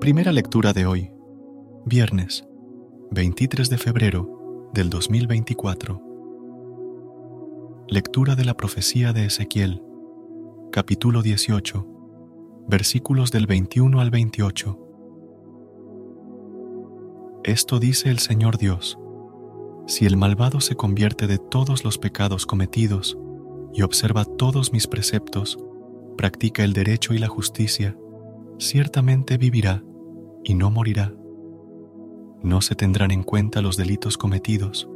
[0.00, 1.12] Primera lectura de hoy,
[1.84, 2.48] viernes
[3.10, 6.02] 23 de febrero del 2024.
[7.86, 9.82] Lectura de la profecía de Ezequiel,
[10.72, 11.86] capítulo 18,
[12.66, 14.78] versículos del 21 al 28.
[17.44, 18.98] Esto dice el Señor Dios,
[19.86, 23.18] si el malvado se convierte de todos los pecados cometidos
[23.74, 25.58] y observa todos mis preceptos,
[26.16, 27.98] practica el derecho y la justicia,
[28.58, 29.84] ciertamente vivirá
[30.44, 31.12] y no morirá.
[32.42, 34.88] No se tendrán en cuenta los delitos cometidos.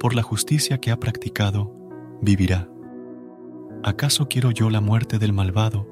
[0.00, 1.72] Por la justicia que ha practicado,
[2.20, 2.68] vivirá.
[3.84, 5.86] ¿Acaso quiero yo la muerte del malvado,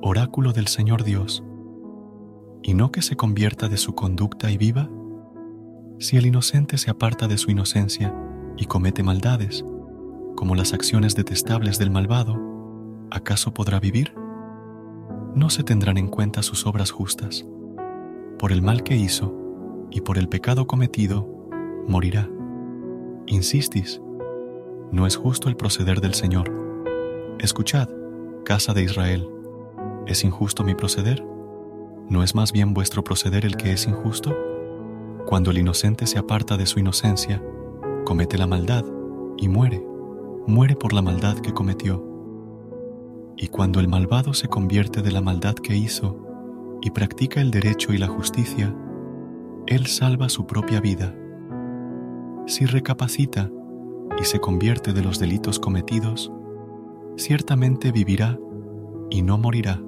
[0.00, 1.44] oráculo del Señor Dios,
[2.62, 4.88] y no que se convierta de su conducta y viva?
[5.98, 8.14] Si el inocente se aparta de su inocencia
[8.56, 9.64] y comete maldades,
[10.34, 12.38] como las acciones detestables del malvado,
[13.10, 14.14] ¿acaso podrá vivir?
[15.34, 17.44] No se tendrán en cuenta sus obras justas
[18.40, 19.34] por el mal que hizo
[19.90, 21.28] y por el pecado cometido,
[21.86, 22.26] morirá.
[23.26, 24.00] Insistis,
[24.90, 26.50] no es justo el proceder del Señor.
[27.38, 27.90] Escuchad,
[28.46, 29.28] casa de Israel,
[30.06, 31.22] ¿es injusto mi proceder?
[32.08, 34.34] ¿No es más bien vuestro proceder el que es injusto?
[35.26, 37.42] Cuando el inocente se aparta de su inocencia,
[38.06, 38.86] comete la maldad
[39.36, 39.84] y muere,
[40.46, 42.02] muere por la maldad que cometió.
[43.36, 46.29] Y cuando el malvado se convierte de la maldad que hizo
[46.82, 48.74] y practica el derecho y la justicia,
[49.66, 51.14] Él salva su propia vida.
[52.46, 53.50] Si recapacita
[54.18, 56.32] y se convierte de los delitos cometidos,
[57.16, 58.38] ciertamente vivirá
[59.10, 59.80] y no morirá.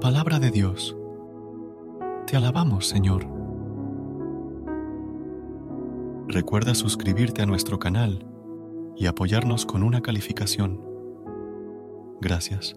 [0.00, 0.96] Palabra de Dios.
[2.26, 3.26] Te alabamos, Señor.
[6.28, 8.26] Recuerda suscribirte a nuestro canal
[8.96, 10.80] y apoyarnos con una calificación.
[12.20, 12.76] Gracias.